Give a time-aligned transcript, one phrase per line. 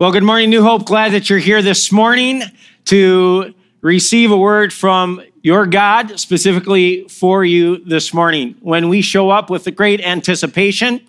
[0.00, 0.86] Well, good morning, New Hope.
[0.86, 2.44] Glad that you're here this morning
[2.84, 8.54] to receive a word from your God, specifically for you this morning.
[8.60, 11.00] When we show up with a great anticipation,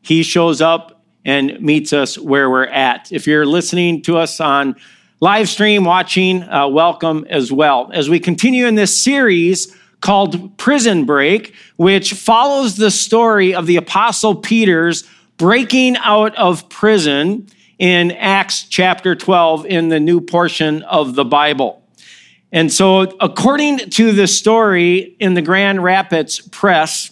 [0.00, 3.12] He shows up and meets us where we're at.
[3.12, 4.74] If you're listening to us on
[5.20, 7.90] live stream, watching, uh, welcome as well.
[7.92, 13.76] As we continue in this series called Prison Break, which follows the story of the
[13.76, 15.04] Apostle Peter's
[15.36, 17.46] breaking out of prison
[17.80, 21.82] in Acts chapter 12 in the new portion of the Bible.
[22.52, 27.10] And so, according to the story in the Grand Rapids Press,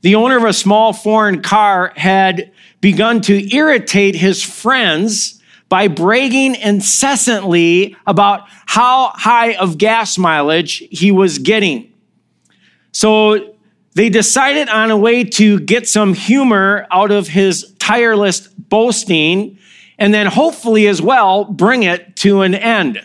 [0.00, 6.54] the owner of a small foreign car had begun to irritate his friends by bragging
[6.54, 11.92] incessantly about how high of gas mileage he was getting.
[12.92, 13.56] So
[13.94, 19.58] they decided on a way to get some humor out of his tireless boasting
[19.98, 23.00] and then hopefully as well bring it to an end.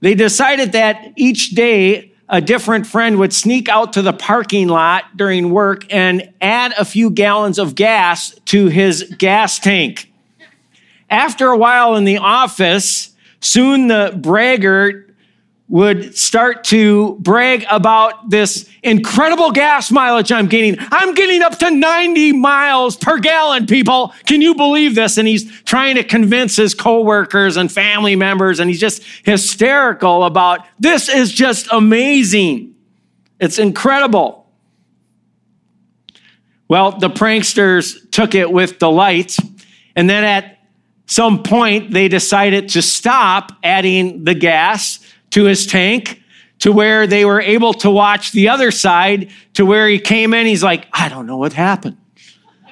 [0.00, 5.16] They decided that each day a different friend would sneak out to the parking lot
[5.16, 10.10] during work and add a few gallons of gas to his gas tank.
[11.10, 15.11] After a while in the office, soon the braggart
[15.72, 20.76] would start to brag about this incredible gas mileage I'm getting.
[20.78, 24.12] I'm getting up to 90 miles per gallon, people.
[24.26, 25.16] Can you believe this?
[25.16, 30.60] And he's trying to convince his coworkers and family members, and he's just hysterical about
[30.78, 32.74] this is just amazing.
[33.40, 34.46] It's incredible.
[36.68, 39.38] Well, the pranksters took it with delight,
[39.96, 40.58] and then at
[41.06, 44.98] some point they decided to stop adding the gas
[45.32, 46.22] to his tank
[46.60, 50.46] to where they were able to watch the other side to where he came in.
[50.46, 51.96] He's like, I don't know what happened.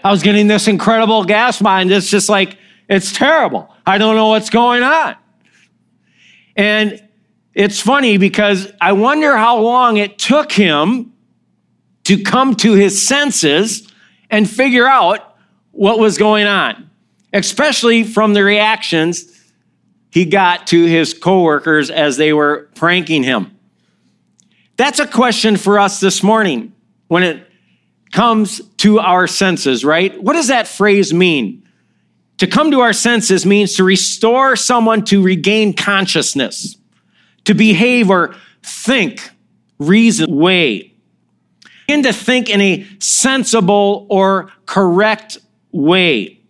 [0.04, 1.90] I was getting this incredible gas mine.
[1.90, 2.56] It's just like,
[2.88, 3.74] it's terrible.
[3.86, 5.16] I don't know what's going on.
[6.56, 7.02] And
[7.54, 11.12] it's funny because I wonder how long it took him
[12.04, 13.92] to come to his senses
[14.30, 15.36] and figure out
[15.72, 16.88] what was going on,
[17.32, 19.39] especially from the reactions
[20.10, 23.56] he got to his coworkers as they were pranking him?
[24.76, 26.72] That's a question for us this morning
[27.08, 27.46] when it
[28.12, 30.20] comes to our senses, right?
[30.22, 31.68] What does that phrase mean?
[32.38, 36.76] To come to our senses means to restore someone to regain consciousness,
[37.44, 39.30] to behave or think
[39.78, 40.94] reason way,
[41.88, 45.38] and to think in a sensible or correct
[45.72, 46.40] way.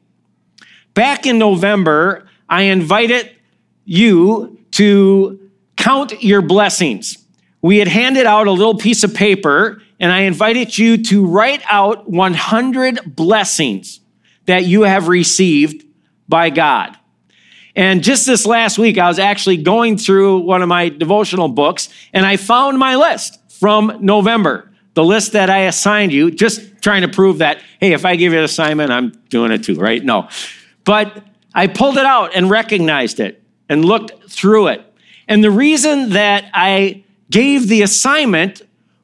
[0.94, 3.30] Back in November, I invited
[3.90, 7.18] you to count your blessings.
[7.60, 11.60] We had handed out a little piece of paper, and I invited you to write
[11.68, 13.98] out 100 blessings
[14.46, 15.84] that you have received
[16.28, 16.96] by God.
[17.74, 21.88] And just this last week, I was actually going through one of my devotional books,
[22.12, 27.02] and I found my list from November, the list that I assigned you, just trying
[27.02, 30.02] to prove that, hey, if I give you an assignment, I'm doing it too, right?
[30.04, 30.28] No.
[30.84, 33.39] But I pulled it out and recognized it
[33.70, 34.84] and looked through it.
[35.28, 38.62] And the reason that I gave the assignment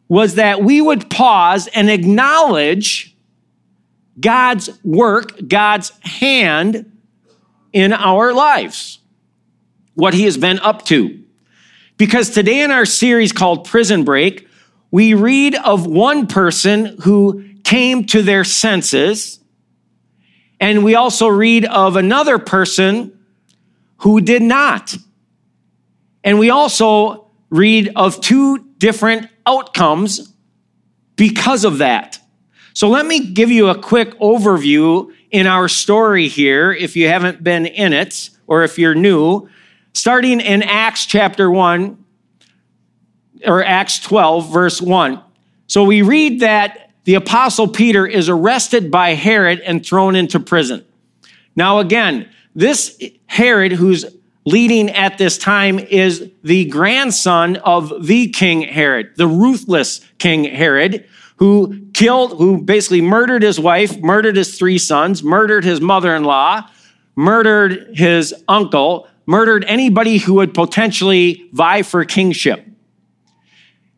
[0.08, 3.16] was that we would pause and acknowledge
[4.20, 6.98] God's work, God's hand
[7.72, 8.98] in our lives,
[9.94, 11.22] what He has been up to.
[11.96, 14.48] Because today in our series called Prison Break,
[14.90, 19.38] we read of one person who came to their senses,
[20.58, 23.15] and we also read of another person
[23.98, 24.96] who did not.
[26.24, 30.32] And we also read of two different outcomes
[31.16, 32.18] because of that.
[32.74, 37.42] So let me give you a quick overview in our story here, if you haven't
[37.42, 39.48] been in it or if you're new,
[39.92, 42.04] starting in Acts chapter 1
[43.46, 45.20] or Acts 12, verse 1.
[45.66, 50.84] So we read that the apostle Peter is arrested by Herod and thrown into prison.
[51.54, 54.06] Now, again, this Herod, who's
[54.46, 61.06] leading at this time, is the grandson of the King Herod, the ruthless King Herod,
[61.36, 66.24] who killed, who basically murdered his wife, murdered his three sons, murdered his mother in
[66.24, 66.66] law,
[67.14, 72.66] murdered his uncle, murdered anybody who would potentially vie for kingship.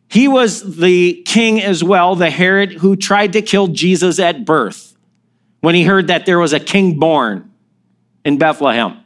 [0.09, 4.97] He was the king as well, the Herod who tried to kill Jesus at birth
[5.61, 7.48] when he heard that there was a king born
[8.23, 9.03] in Bethlehem.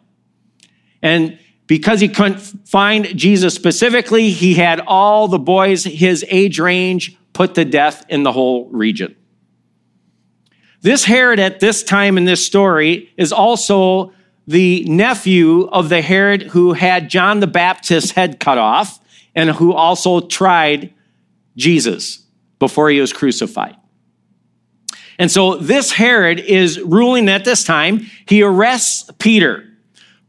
[1.02, 7.18] And because he couldn't find Jesus specifically, he had all the boys his age range
[7.34, 9.16] put to death in the whole region.
[10.82, 14.14] This Herod at this time in this story is also
[14.46, 19.00] the nephew of the Herod who had John the Baptist's head cut off
[19.34, 20.94] and who also tried
[21.56, 22.26] Jesus
[22.60, 23.78] before he was crucified.
[25.20, 28.10] And so this Herod is ruling at this time.
[28.26, 29.70] He arrests Peter.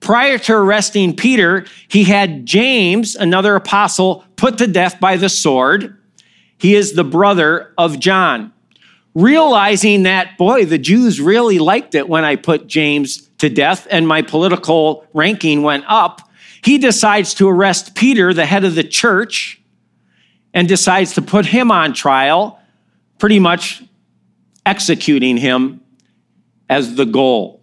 [0.01, 5.97] Prior to arresting Peter, he had James, another apostle, put to death by the sword.
[6.59, 8.53] He is the brother of John.
[9.15, 14.09] Realizing that, boy, the Jews really liked it when I put James to death and
[14.09, 16.21] my political ranking went up,
[16.63, 19.61] he decides to arrest Peter, the head of the church,
[20.53, 22.59] and decides to put him on trial,
[23.19, 23.84] pretty much
[24.67, 25.81] executing him
[26.69, 27.63] as the goal.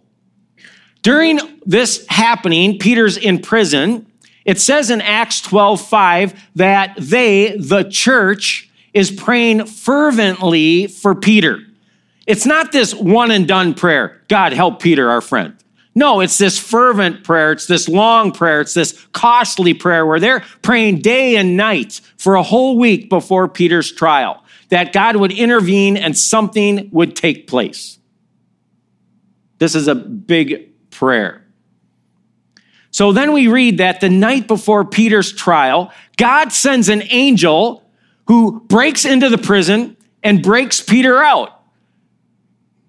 [1.02, 4.06] During this happening, Peter's in prison.
[4.44, 11.60] It says in Acts 12 5 that they, the church, is praying fervently for Peter.
[12.26, 15.56] It's not this one and done prayer God help Peter, our friend.
[15.94, 17.52] No, it's this fervent prayer.
[17.52, 18.62] It's this long prayer.
[18.62, 23.46] It's this costly prayer where they're praying day and night for a whole week before
[23.46, 24.41] Peter's trial
[24.72, 27.98] that God would intervene and something would take place.
[29.58, 31.44] This is a big prayer.
[32.90, 37.86] So then we read that the night before Peter's trial, God sends an angel
[38.28, 41.60] who breaks into the prison and breaks Peter out.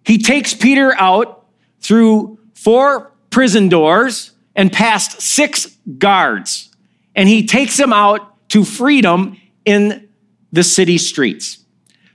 [0.06, 1.46] He takes Peter out
[1.82, 5.66] through four prison doors and past six
[5.98, 6.70] guards.
[7.14, 10.08] And he takes him out to freedom in
[10.54, 11.60] the city streets.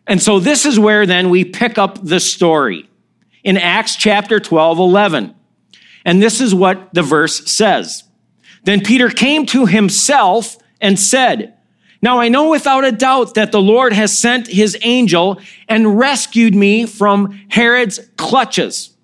[0.09, 2.89] And so this is where then we pick up the story
[3.45, 5.35] in Acts chapter 12, 11.
[6.05, 8.05] And this is what the verse says.
[8.65, 11.59] Then Peter came to himself and said,
[12.01, 16.55] Now I know without a doubt that the Lord has sent his angel and rescued
[16.55, 18.97] me from Herod's clutches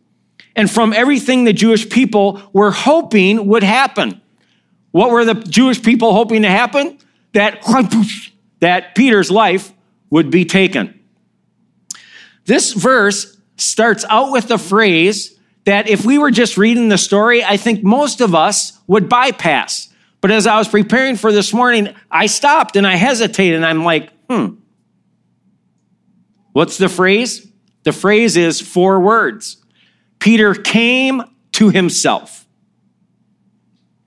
[0.57, 4.23] and from everything the Jewish people were hoping would happen.
[4.93, 6.99] What were the Jewish people hoping to happen?
[7.33, 7.63] That,
[8.61, 9.73] that Peter's life
[10.11, 10.94] would be taken.
[12.45, 17.43] This verse starts out with the phrase that if we were just reading the story,
[17.43, 19.89] I think most of us would bypass.
[20.21, 23.85] But as I was preparing for this morning, I stopped and I hesitated and I'm
[23.85, 24.57] like, hmm.
[26.53, 27.51] What's the phrase?
[27.83, 29.59] The phrase is four words
[30.19, 32.47] Peter came to himself.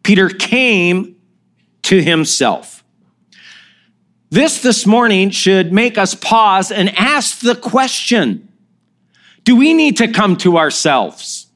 [0.04, 1.18] Peter came
[1.84, 2.84] to himself.
[4.30, 8.50] This this morning should make us pause and ask the question
[9.44, 11.48] Do we need to come to ourselves?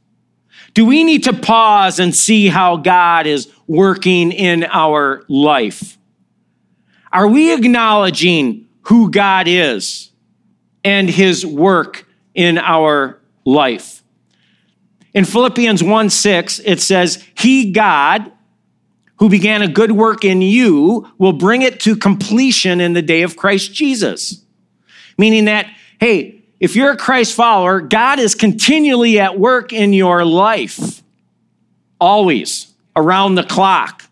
[0.74, 5.98] Do we need to pause and see how God is working in our life?
[7.12, 10.12] Are we acknowledging who God is
[10.86, 14.02] and his work in our life?
[15.14, 18.32] In Philippians 1 6, it says, He, God,
[19.22, 23.22] who began a good work in you, will bring it to completion in the day
[23.22, 24.44] of Christ Jesus.
[25.16, 25.68] Meaning that,
[26.00, 31.04] hey, if you're a Christ follower, God is continually at work in your life,
[32.00, 34.10] always, around the clock.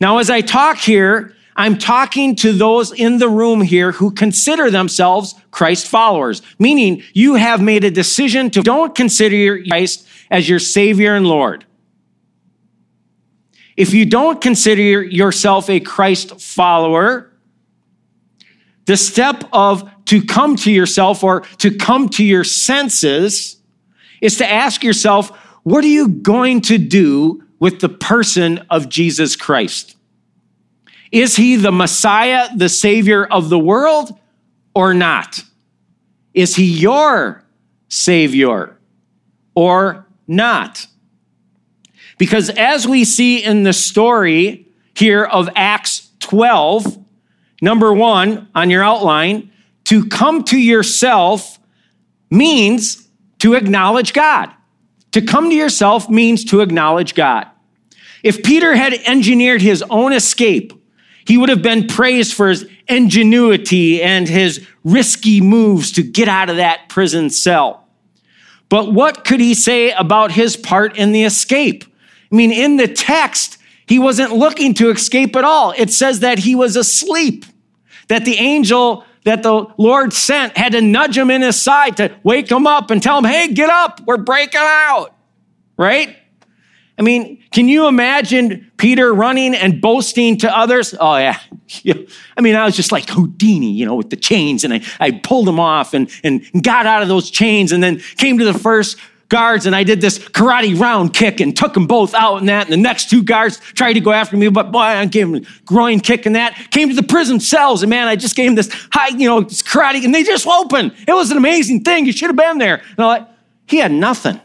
[0.00, 4.70] Now, as I talk here, I'm talking to those in the room here who consider
[4.70, 10.60] themselves Christ followers, meaning you have made a decision to don't consider Christ as your
[10.60, 11.66] Savior and Lord.
[13.76, 17.30] If you don't consider yourself a Christ follower,
[18.86, 23.56] the step of to come to yourself or to come to your senses
[24.20, 25.30] is to ask yourself,
[25.62, 29.96] what are you going to do with the person of Jesus Christ?
[31.10, 34.18] Is he the Messiah, the Savior of the world,
[34.74, 35.42] or not?
[36.34, 37.44] Is he your
[37.88, 38.76] Savior
[39.54, 40.86] or not?
[42.18, 46.98] Because as we see in the story here of Acts 12,
[47.60, 49.50] number one on your outline,
[49.84, 51.58] to come to yourself
[52.30, 54.50] means to acknowledge God.
[55.12, 57.46] To come to yourself means to acknowledge God.
[58.22, 60.72] If Peter had engineered his own escape,
[61.26, 66.50] he would have been praised for his ingenuity and his risky moves to get out
[66.50, 67.86] of that prison cell.
[68.68, 71.84] But what could he say about his part in the escape?
[72.34, 75.72] I mean, in the text, he wasn't looking to escape at all.
[75.76, 77.44] It says that he was asleep,
[78.08, 82.12] that the angel that the Lord sent had to nudge him in his side to
[82.24, 85.14] wake him up and tell him, hey, get up, we're breaking out,
[85.76, 86.16] right?
[86.98, 90.92] I mean, can you imagine Peter running and boasting to others?
[90.98, 91.38] Oh, yeah.
[92.36, 95.12] I mean, I was just like Houdini, you know, with the chains, and I, I
[95.12, 98.58] pulled them off and, and got out of those chains and then came to the
[98.58, 102.48] first guards and I did this karate round kick and took them both out and
[102.48, 102.66] that.
[102.66, 105.42] And the next two guards tried to go after me, but boy, I gave them
[105.42, 106.54] a groin kick and that.
[106.70, 109.42] Came to the prison cells and man, I just gave them this high, you know,
[109.42, 110.92] karate and they just opened.
[111.06, 112.06] It was an amazing thing.
[112.06, 112.82] You should have been there.
[112.96, 113.26] And like,
[113.66, 114.40] he had nothing.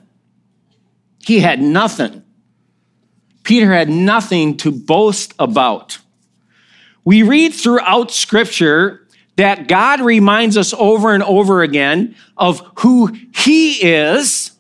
[1.25, 2.24] He had nothing.
[3.43, 5.98] Peter had nothing to boast about.
[7.03, 13.74] We read throughout scripture that God reminds us over and over again of who he
[13.81, 14.51] is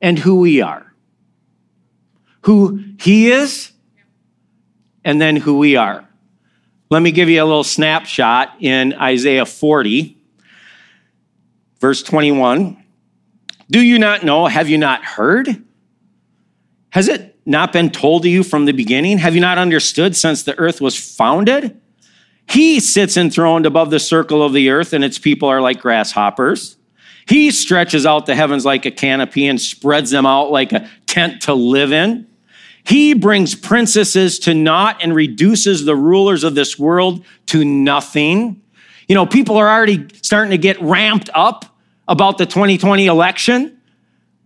[0.00, 0.92] and who we are.
[2.42, 3.72] Who he is
[5.04, 6.06] and then who we are.
[6.90, 10.16] Let me give you a little snapshot in Isaiah 40,
[11.80, 12.82] verse 21.
[13.70, 14.46] Do you not know?
[14.46, 15.64] Have you not heard?
[16.90, 19.18] Has it not been told to you from the beginning?
[19.18, 21.80] Have you not understood since the earth was founded?
[22.48, 26.76] He sits enthroned above the circle of the earth, and its people are like grasshoppers.
[27.30, 31.42] He stretches out the heavens like a canopy and spreads them out like a tent
[31.42, 32.26] to live in.
[32.82, 38.60] He brings princesses to naught and reduces the rulers of this world to nothing.
[39.06, 41.66] You know, people are already starting to get ramped up
[42.08, 43.78] about the 2020 election.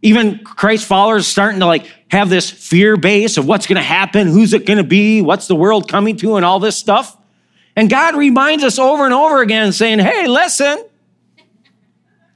[0.03, 4.27] Even Christ followers starting to like have this fear base of what's going to happen,
[4.27, 7.17] who's it going to be, what's the world coming to, and all this stuff.
[7.77, 10.85] And God reminds us over and over again, saying, Hey, listen,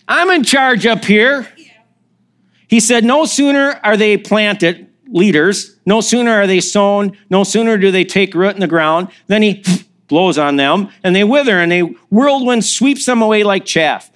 [0.08, 1.46] I'm in charge up here.
[2.66, 7.78] He said, No sooner are they planted, leaders, no sooner are they sown, no sooner
[7.78, 9.62] do they take root in the ground, then he
[10.08, 14.10] blows on them and they wither and a whirlwind sweeps them away like chaff.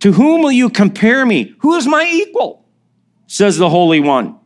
[0.00, 1.54] To whom will you compare me?
[1.60, 2.64] Who is my equal?
[3.26, 4.36] Says the Holy One.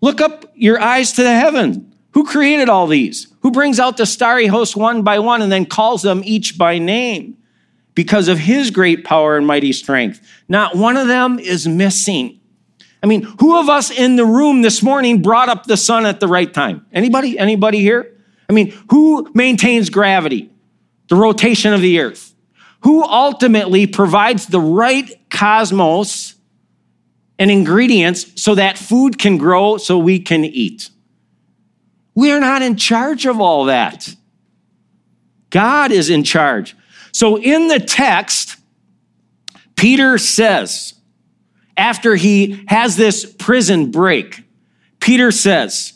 [0.00, 1.94] Look up your eyes to the heaven.
[2.12, 3.28] Who created all these?
[3.40, 6.78] Who brings out the starry host one by one and then calls them each by
[6.78, 7.36] name?
[7.94, 10.20] Because of his great power and mighty strength.
[10.48, 12.40] Not one of them is missing.
[13.02, 16.20] I mean, who of us in the room this morning brought up the sun at
[16.20, 16.86] the right time?
[16.92, 17.38] Anybody?
[17.38, 18.16] Anybody here?
[18.48, 20.50] I mean, who maintains gravity,
[21.08, 22.30] the rotation of the earth?
[22.82, 26.34] who ultimately provides the right cosmos
[27.38, 30.90] and ingredients so that food can grow so we can eat.
[32.14, 34.14] We are not in charge of all that.
[35.50, 36.76] God is in charge.
[37.12, 38.56] So in the text,
[39.76, 40.94] Peter says,
[41.76, 44.44] after he has this prison break,
[45.00, 45.94] Peter says,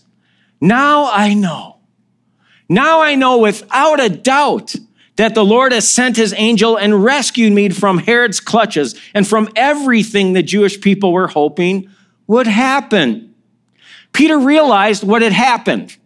[0.61, 1.79] Now I know.
[2.69, 4.75] Now I know without a doubt
[5.17, 9.49] that the Lord has sent his angel and rescued me from Herod's clutches and from
[9.55, 11.91] everything the Jewish people were hoping
[12.27, 13.35] would happen.
[14.13, 15.97] Peter realized what had happened.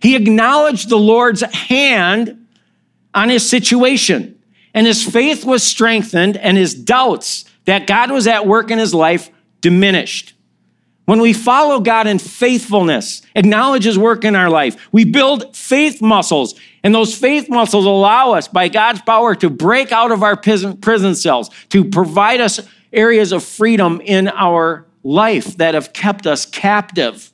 [0.00, 2.39] He acknowledged the Lord's hand
[3.14, 4.38] on his situation,
[4.74, 8.94] and his faith was strengthened, and his doubts that God was at work in his
[8.94, 10.34] life diminished.
[11.10, 16.00] When we follow God in faithfulness, acknowledge His work in our life, we build faith
[16.00, 16.54] muscles.
[16.84, 21.14] And those faith muscles allow us, by God's power, to break out of our prison
[21.16, 22.60] cells, to provide us
[22.92, 27.32] areas of freedom in our life that have kept us captive.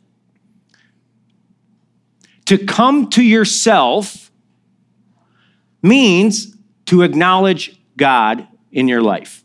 [2.47, 4.25] To come to yourself
[5.83, 6.56] means
[6.87, 9.45] to acknowledge God in your life.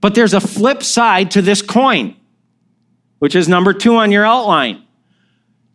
[0.00, 2.16] But there's a flip side to this coin
[3.24, 4.82] which is number two on your outline.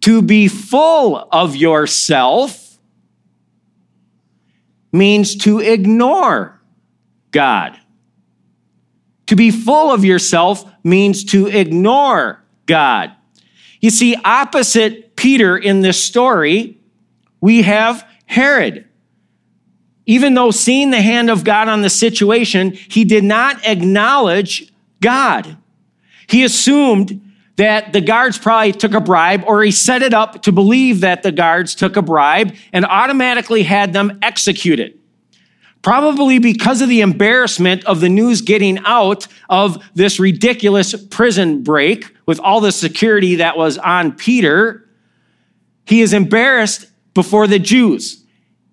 [0.02, 2.78] To be full of yourself
[4.92, 6.62] means to ignore
[7.32, 7.76] God.
[9.26, 13.14] To be full of yourself means to ignore God.
[13.82, 16.78] You see, opposite Peter in this story,
[17.42, 18.86] we have Herod.
[20.06, 24.72] Even though seeing the hand of God on the situation, he did not acknowledge
[25.02, 25.58] God.
[26.28, 30.52] He assumed that the guards probably took a bribe or he set it up to
[30.52, 34.98] believe that the guards took a bribe and automatically had them executed.
[35.82, 42.16] Probably because of the embarrassment of the news getting out of this ridiculous prison break
[42.28, 44.88] with all the security that was on Peter,
[45.86, 48.24] he is embarrassed before the Jews.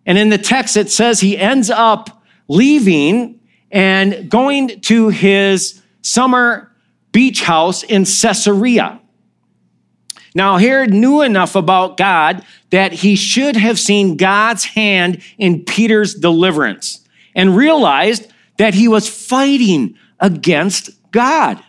[0.05, 3.41] And in the text, it says he ends up leaving
[3.71, 6.73] and going to his summer
[7.13, 9.01] beach house in Caesarea.
[10.35, 16.15] Now, Herod knew enough about God that he should have seen God's hand in Peter's
[16.15, 17.01] deliverance
[17.35, 21.63] and realized that he was fighting against God.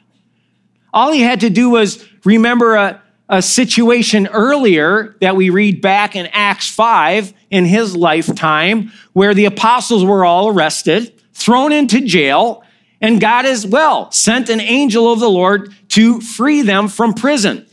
[0.94, 6.16] All he had to do was remember a, a situation earlier that we read back
[6.16, 12.64] in Acts 5 in his lifetime where the apostles were all arrested, thrown into jail,
[13.00, 17.68] And God as well sent an angel of the Lord to free them from prison.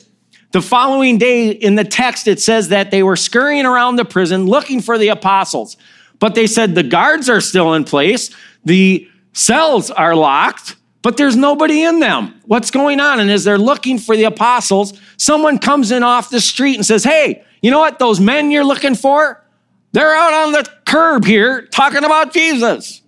[0.52, 4.46] The following day in the text, it says that they were scurrying around the prison
[4.46, 5.76] looking for the apostles.
[6.18, 8.30] But they said the guards are still in place,
[8.64, 12.40] the cells are locked, but there's nobody in them.
[12.46, 13.20] What's going on?
[13.20, 17.04] And as they're looking for the apostles, someone comes in off the street and says,
[17.04, 17.98] Hey, you know what?
[17.98, 19.44] Those men you're looking for,
[19.92, 23.02] they're out on the curb here talking about Jesus.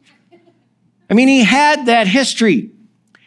[1.08, 2.70] I mean, he had that history.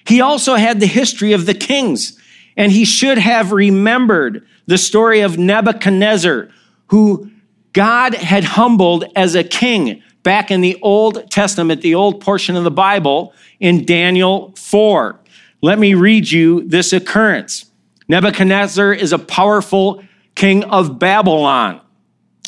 [0.05, 2.19] He also had the history of the kings,
[2.55, 6.49] and he should have remembered the story of Nebuchadnezzar,
[6.87, 7.31] who
[7.73, 12.63] God had humbled as a king back in the Old Testament, the old portion of
[12.63, 15.19] the Bible, in Daniel 4.
[15.61, 17.65] Let me read you this occurrence.
[18.07, 20.03] Nebuchadnezzar is a powerful
[20.35, 21.81] king of Babylon,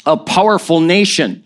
[0.05, 1.43] a powerful nation.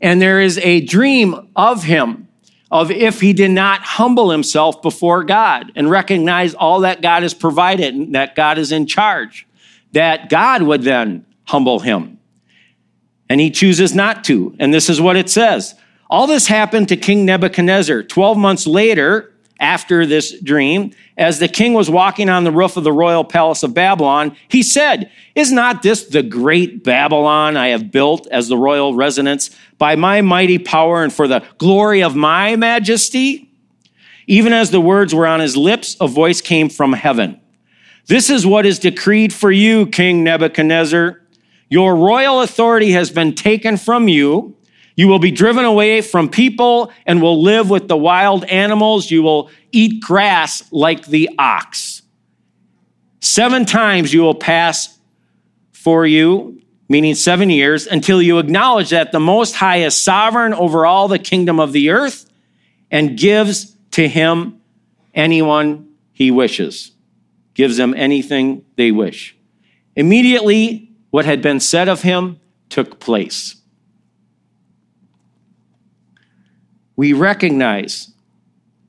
[0.00, 2.28] And there is a dream of him
[2.70, 7.32] of if he did not humble himself before God and recognize all that God has
[7.32, 9.46] provided and that God is in charge,
[9.92, 12.18] that God would then humble him.
[13.28, 14.54] And he chooses not to.
[14.58, 15.74] And this is what it says.
[16.08, 18.04] All this happened to King Nebuchadnezzar.
[18.04, 22.84] Twelve months later, after this dream, as the king was walking on the roof of
[22.84, 27.90] the royal palace of Babylon, he said, Is not this the great Babylon I have
[27.90, 32.56] built as the royal residence by my mighty power and for the glory of my
[32.56, 33.50] majesty?
[34.26, 37.40] Even as the words were on his lips, a voice came from heaven.
[38.06, 41.22] This is what is decreed for you, King Nebuchadnezzar.
[41.68, 44.56] Your royal authority has been taken from you
[44.96, 49.10] you will be driven away from people and will live with the wild animals.
[49.10, 52.02] You will eat grass like the ox.
[53.20, 54.98] Seven times you will pass
[55.72, 60.86] for you, meaning seven years, until you acknowledge that the Most High is sovereign over
[60.86, 62.30] all the kingdom of the earth
[62.90, 64.60] and gives to him
[65.14, 66.92] anyone he wishes,
[67.52, 69.36] gives them anything they wish.
[69.94, 73.56] Immediately, what had been said of him took place.
[76.96, 78.10] We recognize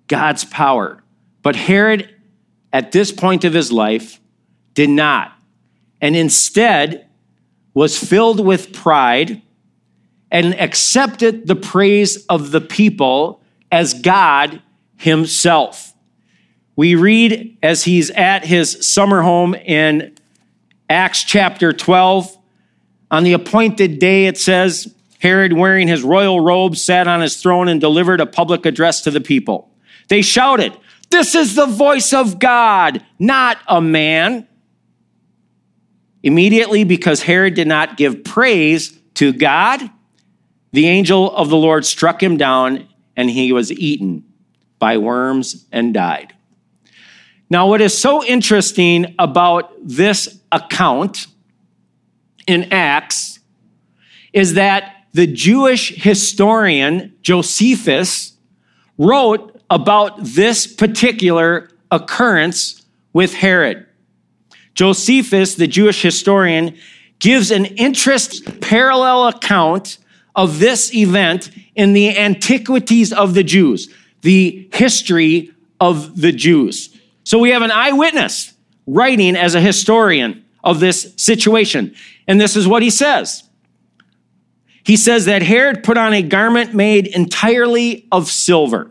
[0.07, 1.03] God's power.
[1.43, 2.09] But Herod,
[2.73, 4.19] at this point of his life,
[4.73, 5.33] did not,
[6.01, 7.07] and instead
[7.73, 9.41] was filled with pride
[10.31, 13.41] and accepted the praise of the people
[13.71, 14.61] as God
[14.97, 15.93] himself.
[16.75, 20.15] We read as he's at his summer home in
[20.89, 22.37] Acts chapter 12.
[23.09, 27.67] On the appointed day, it says, Herod, wearing his royal robe, sat on his throne
[27.67, 29.71] and delivered a public address to the people.
[30.09, 30.77] They shouted,
[31.09, 34.47] This is the voice of God, not a man.
[36.23, 39.89] Immediately, because Herod did not give praise to God,
[40.71, 44.23] the angel of the Lord struck him down and he was eaten
[44.77, 46.33] by worms and died.
[47.49, 51.27] Now, what is so interesting about this account
[52.45, 53.39] in Acts
[54.33, 58.33] is that the Jewish historian Josephus
[58.97, 63.85] wrote about this particular occurrence with Herod.
[64.73, 66.77] Josephus, the Jewish historian,
[67.19, 69.97] gives an interest parallel account
[70.35, 73.91] of this event in the antiquities of the Jews,
[74.21, 76.95] the history of the Jews.
[77.23, 78.53] So we have an eyewitness
[78.85, 81.95] writing as a historian of this situation.
[82.27, 83.46] And this is what he says
[84.87, 88.89] he says that Herod put on a garment made entirely of silver.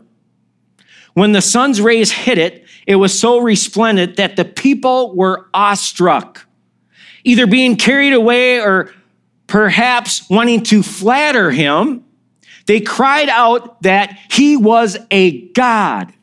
[1.15, 6.45] When the sun's rays hit it, it was so resplendent that the people were awestruck,
[7.23, 8.93] either being carried away or
[9.47, 12.05] perhaps wanting to flatter him.
[12.67, 16.13] They cried out that he was a god.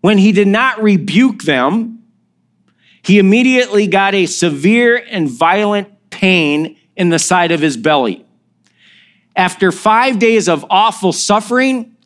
[0.00, 2.02] When he did not rebuke them,
[3.04, 8.26] he immediately got a severe and violent pain in the side of his belly.
[9.34, 11.96] After five days of awful suffering,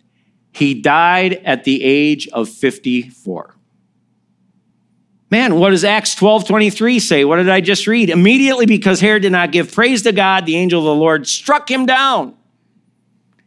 [0.53, 3.55] he died at the age of 54.
[5.31, 7.25] Man, what does Acts 12 23 say?
[7.25, 8.11] What did I just read?
[8.11, 11.69] Immediately, because Herod did not give praise to God, the angel of the Lord struck
[11.69, 12.35] him down,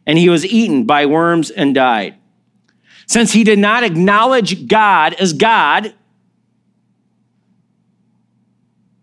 [0.06, 2.16] and he was eaten by worms and died.
[3.06, 5.94] Since he did not acknowledge God as God,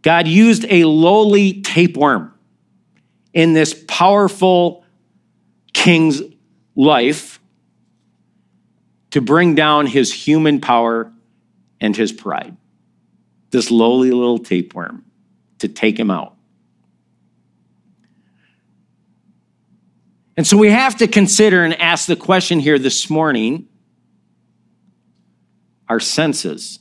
[0.04, 2.37] God used a lowly tapeworm
[3.34, 4.84] in this powerful
[5.74, 6.22] king's
[6.76, 7.40] life
[9.12, 11.12] to bring down his human power
[11.80, 12.56] and his pride.
[13.52, 15.06] This lowly little tapeworm
[15.60, 16.36] to take him out.
[20.36, 23.68] And so we have to consider and ask the question here this morning
[25.90, 26.80] our senses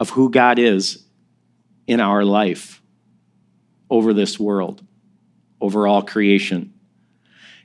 [0.00, 1.04] of who God is
[1.86, 2.77] in our life
[3.90, 4.82] over this world,
[5.60, 6.72] over all creation.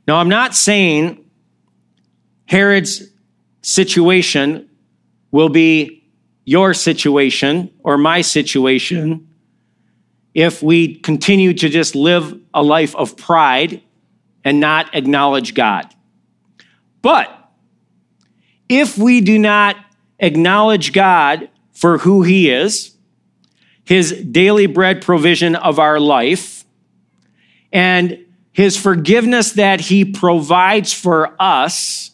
[0.08, 1.24] Now, I'm not saying
[2.46, 3.04] Herod's
[3.62, 4.70] situation
[5.32, 6.04] will be
[6.46, 9.28] your situation or my situation
[10.34, 13.82] if we continue to just live a life of pride
[14.44, 15.94] and not acknowledge God.
[17.02, 17.30] But
[18.68, 19.76] if we do not
[20.20, 22.93] acknowledge God for who He is,
[23.86, 26.64] His daily bread provision of our life,
[27.72, 32.12] and His forgiveness that He provides for us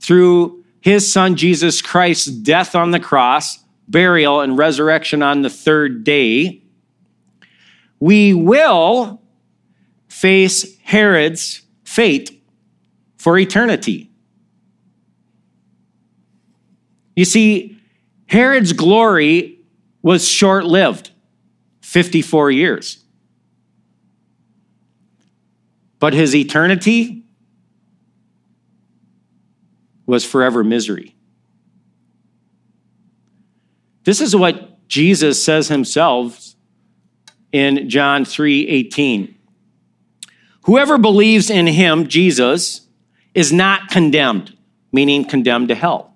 [0.00, 3.58] through His Son Jesus Christ's death on the cross,
[3.88, 6.62] burial, and resurrection on the third day,
[8.00, 9.20] we will
[10.08, 12.42] face Herod's fate
[13.16, 14.10] for eternity.
[17.16, 17.76] You see,
[18.26, 19.57] Herod's glory
[20.02, 21.10] was short lived
[21.80, 23.04] 54 years.
[25.98, 27.24] But his eternity
[30.06, 31.14] was forever misery.
[34.04, 36.54] This is what Jesus says himself
[37.52, 39.34] in John 3 18.
[40.62, 42.86] Whoever believes in him, Jesus,
[43.34, 44.56] is not condemned,
[44.92, 46.14] meaning condemned to hell.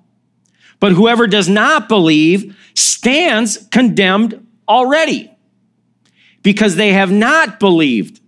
[0.81, 5.31] But whoever does not believe stands condemned already
[6.43, 8.21] because they have not believed,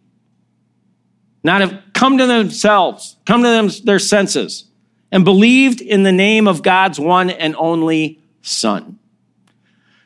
[1.42, 4.64] not have come to themselves, come to them, their senses,
[5.10, 8.98] and believed in the name of God's one and only Son.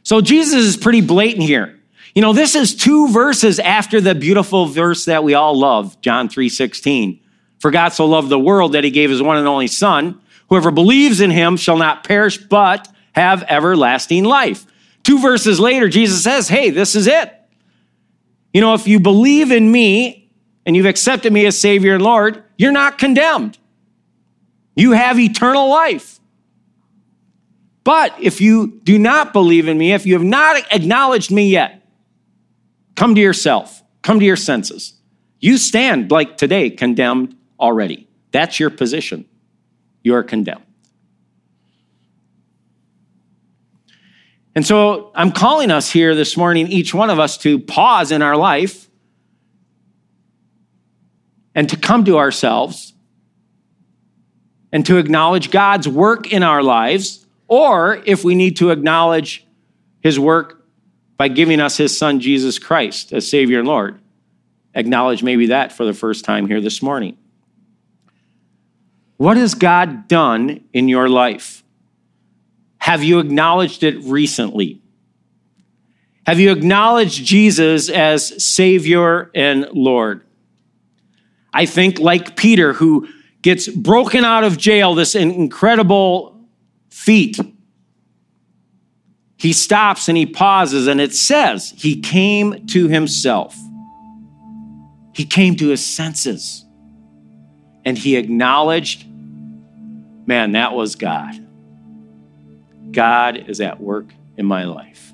[0.03, 1.79] So Jesus is pretty blatant here.
[2.14, 6.29] You know, this is two verses after the beautiful verse that we all love, John
[6.29, 7.20] 3:16.
[7.59, 10.70] For God so loved the world that he gave his one and only son, whoever
[10.70, 14.66] believes in him shall not perish but have everlasting life.
[15.02, 17.33] Two verses later Jesus says, "Hey, this is it.
[18.52, 20.31] You know, if you believe in me
[20.64, 23.59] and you've accepted me as savior and lord, you're not condemned.
[24.74, 26.18] You have eternal life.
[27.85, 31.78] But if you do not believe in me, if you have not acknowledged me yet,
[32.98, 34.94] Come to yourself, come to your senses.
[35.38, 38.09] You stand like today condemned already.
[38.33, 39.24] That's your position.
[40.02, 40.64] You are condemned.
[44.59, 48.23] And so I'm calling us here this morning, each one of us, to pause in
[48.23, 48.90] our life
[51.55, 52.92] and to come to ourselves
[54.73, 59.47] and to acknowledge God's work in our lives, or if we need to acknowledge
[60.01, 60.66] his work
[61.16, 64.01] by giving us his son, Jesus Christ, as Savior and Lord.
[64.75, 67.16] Acknowledge maybe that for the first time here this morning.
[69.18, 71.62] What has God done in your life?
[72.88, 74.81] Have you acknowledged it recently?
[76.24, 80.24] Have you acknowledged Jesus as Savior and Lord?
[81.53, 83.07] I think, like Peter, who
[83.42, 86.40] gets broken out of jail, this incredible
[86.88, 87.38] feat
[89.37, 93.55] he stops and he pauses, and it says, He came to himself.
[95.14, 96.64] He came to his senses
[97.85, 99.05] and he acknowledged,
[100.27, 101.38] man, that was God.
[102.90, 105.12] God is at work in my life.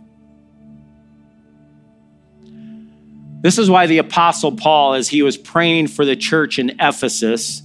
[3.41, 7.63] This is why the Apostle Paul, as he was praying for the church in Ephesus,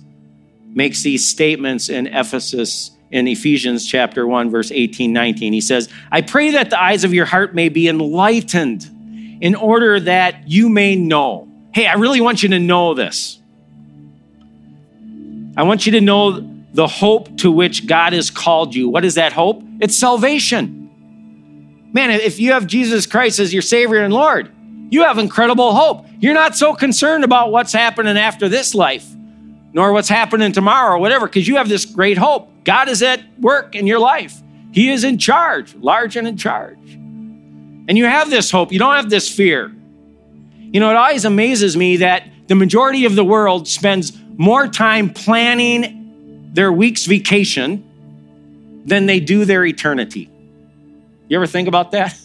[0.68, 5.54] makes these statements in Ephesus in Ephesians chapter 1, verse 18, 19.
[5.54, 8.88] He says, I pray that the eyes of your heart may be enlightened
[9.42, 11.48] in order that you may know.
[11.74, 13.40] Hey, I really want you to know this.
[15.56, 18.90] I want you to know the hope to which God has called you.
[18.90, 19.64] What is that hope?
[19.80, 20.90] It's salvation.
[21.94, 24.52] Man, if you have Jesus Christ as your Savior and Lord,
[24.92, 26.06] you have incredible hope.
[26.20, 29.08] You're not so concerned about what's happening after this life
[29.74, 32.50] nor what's happening tomorrow or whatever, because you have this great hope.
[32.64, 34.42] God is at work in your life.
[34.72, 36.78] He is in charge, large and in charge.
[36.94, 38.72] And you have this hope.
[38.72, 39.72] You don't have this fear.
[40.72, 45.12] You know, it always amazes me that the majority of the world spends more time
[45.12, 45.99] planning
[46.54, 47.84] their week's vacation
[48.86, 50.30] than they do their eternity.
[51.28, 52.20] You ever think about that?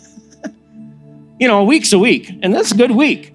[1.38, 3.34] you know, a week's a week, and that's a good week.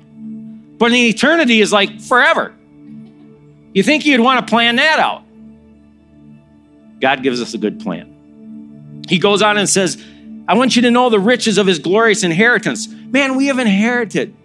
[0.77, 2.55] But an eternity is like forever.
[3.73, 5.23] You think you'd want to plan that out?
[6.99, 9.03] God gives us a good plan.
[9.07, 10.03] He goes on and says,
[10.47, 12.87] I want you to know the riches of his glorious inheritance.
[12.87, 14.35] Man, we have inherited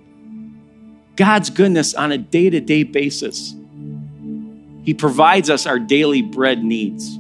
[1.17, 3.55] God's goodness on a day to day basis.
[4.85, 7.19] He provides us our daily bread needs.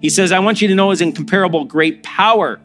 [0.00, 2.60] He says, I want you to know his incomparable great power.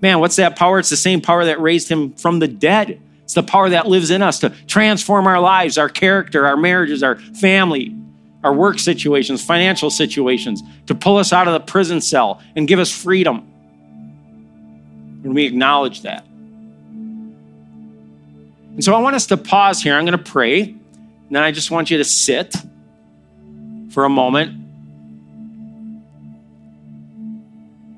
[0.00, 0.78] Man, what's that power?
[0.78, 3.00] It's the same power that raised him from the dead.
[3.22, 7.02] It's the power that lives in us to transform our lives, our character, our marriages,
[7.02, 7.94] our family,
[8.42, 12.78] our work situations, financial situations, to pull us out of the prison cell and give
[12.78, 13.46] us freedom.
[15.24, 16.24] And we acknowledge that.
[18.78, 19.94] And so I want us to pause here.
[19.94, 20.62] I'm going to pray.
[20.62, 22.54] And then I just want you to sit
[23.90, 24.52] for a moment.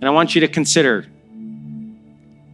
[0.00, 1.06] And I want you to consider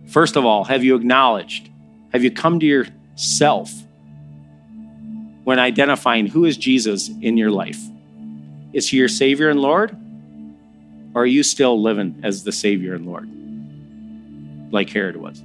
[0.09, 1.71] first of all, have you acknowledged
[2.13, 3.73] have you come to yourself
[5.45, 7.81] when identifying who is Jesus in your life?
[8.73, 9.97] Is he your Savior and Lord?
[11.15, 13.29] Or are you still living as the Savior and Lord,
[14.73, 15.41] like Herod was?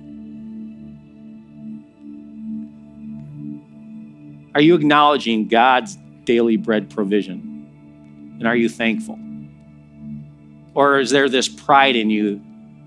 [4.53, 7.50] Are you acknowledging God's daily bread provision?
[8.41, 9.19] And are you thankful?
[10.73, 12.37] Or is there this pride in you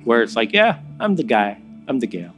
[0.02, 2.34] where it's like, yeah, I'm the guy, I'm the gal?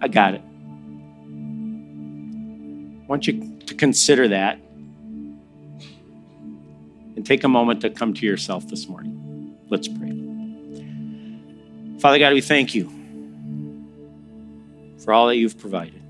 [0.00, 0.42] I got it.
[3.02, 4.60] I want you to consider that
[7.16, 9.56] and take a moment to come to yourself this morning.
[9.68, 10.12] Let's pray.
[11.98, 12.88] Father God, we thank you
[15.02, 16.03] for all that you've provided.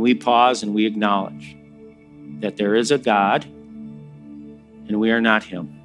[0.00, 1.58] And we pause and we acknowledge
[2.40, 5.78] that there is a God and we are not Him.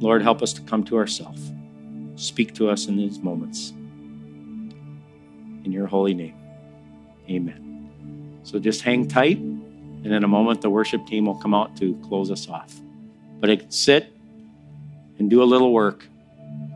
[0.00, 1.52] Lord, help us to come to ourselves.
[2.16, 3.70] Speak to us in these moments.
[5.64, 6.34] In your holy name,
[7.30, 8.40] amen.
[8.42, 11.94] So just hang tight, and in a moment, the worship team will come out to
[12.08, 12.74] close us off.
[13.38, 14.12] But sit
[15.20, 16.08] and do a little work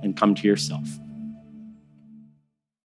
[0.05, 0.87] and come to yourself.